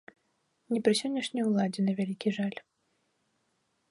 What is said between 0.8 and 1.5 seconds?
пры сённяшняй